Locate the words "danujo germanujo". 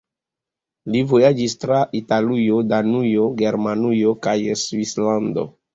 2.73-4.19